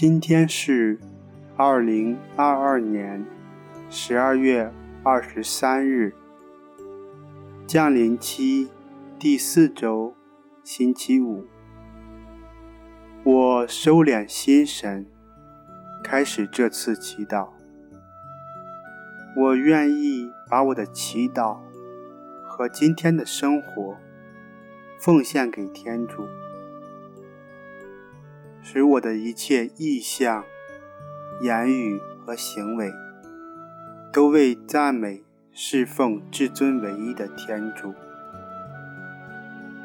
[0.00, 0.98] 今天是
[1.58, 3.22] 二零二二年
[3.90, 4.72] 十二月
[5.02, 6.14] 二十三日，
[7.66, 8.70] 降临期
[9.18, 10.14] 第四周，
[10.64, 11.44] 星期五。
[13.24, 15.04] 我收敛心神，
[16.02, 17.50] 开始这次祈祷。
[19.36, 21.58] 我愿意把我的祈祷
[22.48, 23.98] 和今天的生活
[24.98, 26.26] 奉献给天主。
[28.62, 30.44] 使我的一切意向、
[31.40, 32.92] 言语和行为，
[34.12, 37.94] 都为赞美、侍奉至尊唯一的天主。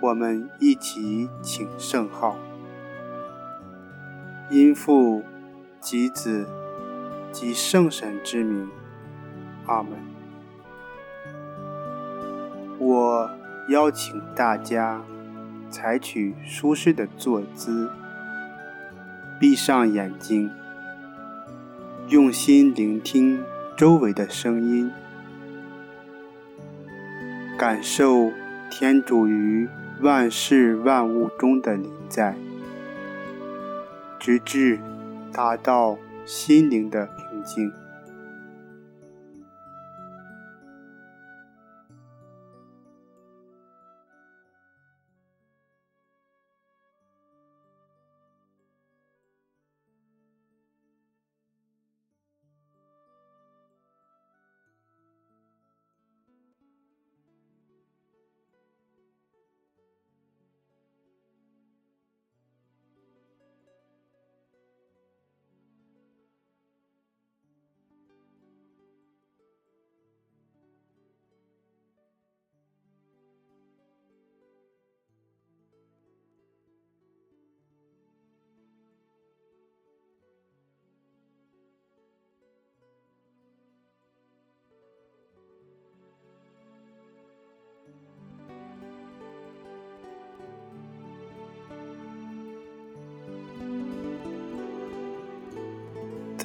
[0.02, 2.38] 我们一起请圣号：
[4.50, 5.24] 因父
[5.80, 6.46] 及子
[7.32, 8.70] 及圣神之名，
[9.66, 9.94] 阿门。
[12.78, 13.32] 我
[13.70, 15.02] 邀请大家
[15.72, 17.90] 采取舒适的坐姿。
[19.40, 20.50] 闭上眼睛，
[22.08, 23.44] 用心聆听
[23.76, 24.90] 周围的声音，
[27.58, 28.32] 感受
[28.72, 29.68] 天主于
[30.02, 32.36] 万事万物中的临在，
[34.18, 34.80] 直至
[35.34, 37.72] 达到心灵的平静。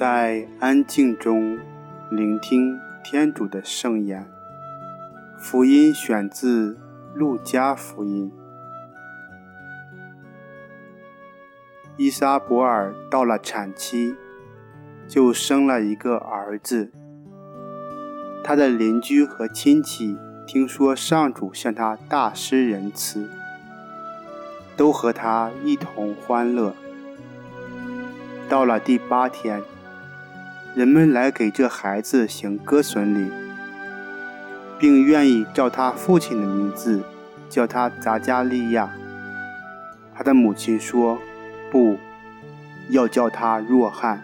[0.01, 1.59] 在安静中
[2.09, 4.27] 聆听天主的圣言。
[5.37, 6.73] 福音选自
[7.13, 8.31] 《路加福音》。
[11.97, 14.15] 伊莎伯尔到了产期，
[15.07, 16.91] 就生了一个儿子。
[18.43, 23.29] 他的邻居和亲戚听说上主向他大施仁慈，
[24.75, 26.73] 都和他一同欢乐。
[28.49, 29.61] 到了第八天。
[30.73, 33.29] 人们来给这孩子行割损礼，
[34.79, 37.03] 并愿意照他父亲的名字
[37.49, 38.89] 叫他匝加利亚。
[40.15, 41.19] 他的母亲说
[41.69, 41.97] ：“不，
[42.89, 44.23] 要叫他若翰。”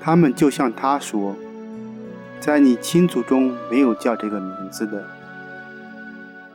[0.00, 1.34] 他们就向他说
[2.38, 5.04] ：“在你亲族中没有叫这个名字的。”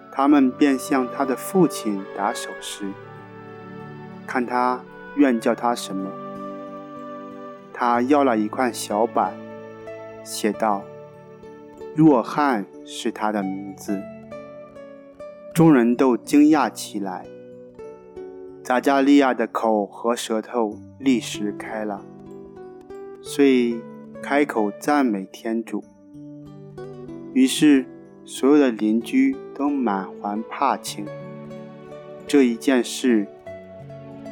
[0.10, 2.86] 他们便向他的父亲打手势，
[4.26, 4.80] 看他
[5.16, 6.10] 愿叫他什么。
[7.84, 9.34] 他要了一块小板，
[10.24, 10.84] 写道
[11.98, 14.00] ：“若翰是他的名字。”
[15.52, 17.26] 众人都惊讶起来。
[18.64, 22.06] 匝加利亚的口和舌头立时开了，
[23.20, 23.82] 遂
[24.22, 25.84] 开口赞美天主。
[27.34, 27.88] 于是，
[28.24, 31.08] 所有的邻居都满怀怕情。
[32.28, 33.26] 这一件事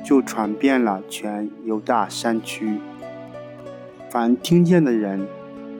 [0.06, 2.80] 就传遍了全犹大山区。
[4.12, 5.28] 凡听见的人，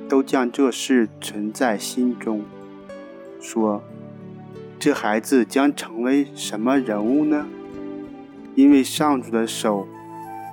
[0.08, 2.44] 都将这事存在心中，
[3.42, 3.82] 说
[4.78, 7.48] ：“这孩子将成为什么人物呢？
[8.54, 9.88] 因为上主的手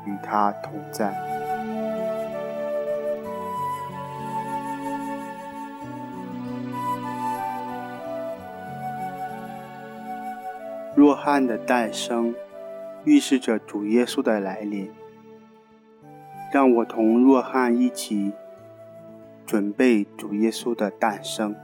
[0.06, 1.14] 与他同在。”
[10.96, 12.34] 若翰的诞生，
[13.05, 14.90] 预示着主耶稣的来临。
[16.52, 18.32] 让我同若翰一起
[19.44, 21.54] 准备主耶稣的诞生。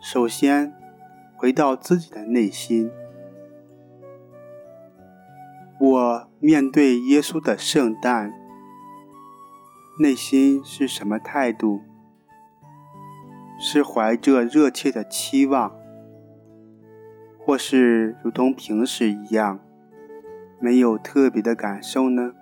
[0.00, 0.74] 首先，
[1.36, 2.90] 回到自己的内心，
[5.80, 8.32] 我面对耶稣的圣诞，
[9.98, 11.80] 内心是什么态度？
[13.56, 15.74] 是怀着热切的期望，
[17.38, 19.60] 或是如同平时一样，
[20.58, 22.34] 没有特别的感受呢？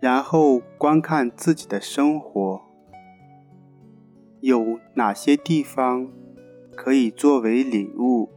[0.00, 2.62] 然后观看自己的生活，
[4.40, 6.08] 有哪些地方
[6.76, 8.30] 可以作为礼物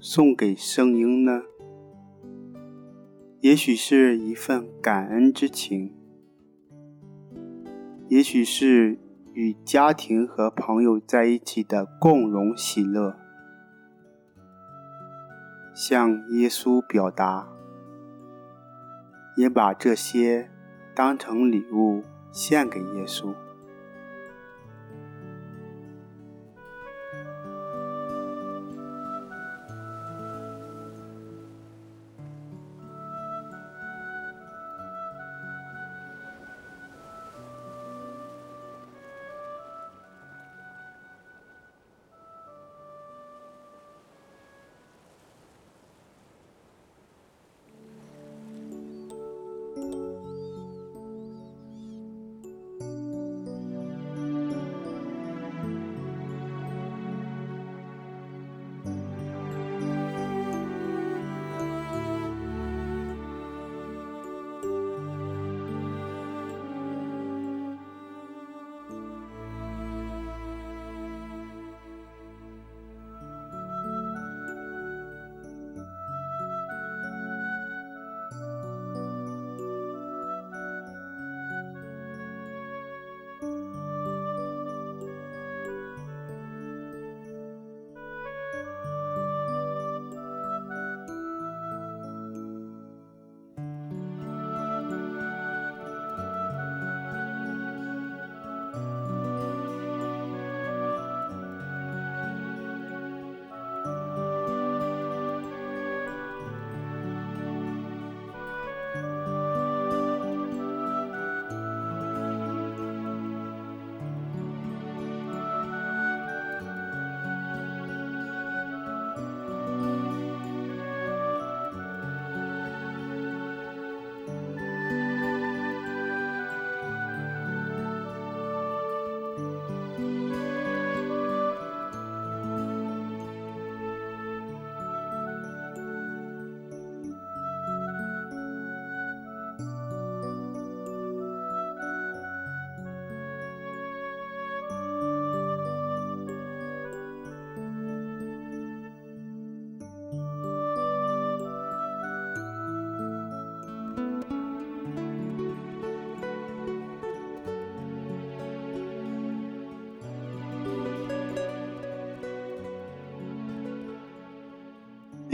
[0.00, 1.42] 送给圣婴呢？
[3.40, 5.94] 也许是一份感恩之情，
[8.08, 8.98] 也许是
[9.34, 13.18] 与家庭和朋友在一起的共荣喜乐，
[15.74, 17.46] 向耶稣表达，
[19.36, 20.48] 也把这些
[20.94, 23.34] 当成礼物献给耶稣。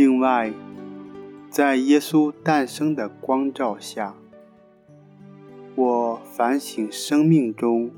[0.00, 0.50] 另外，
[1.50, 4.14] 在耶稣诞生的光照下，
[5.74, 7.90] 我反省生命中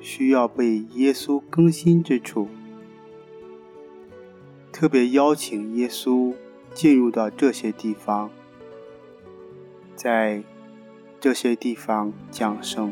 [0.00, 2.48] 需要被耶稣更新之处，
[4.72, 6.34] 特别邀请耶稣
[6.72, 8.32] 进入到这些地方，
[9.94, 10.42] 在
[11.20, 12.90] 这些地方降生。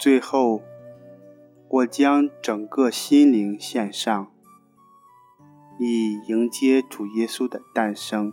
[0.00, 0.62] 最后，
[1.68, 4.32] 我将整个心灵献上，
[5.78, 8.32] 以迎接主耶稣的诞生。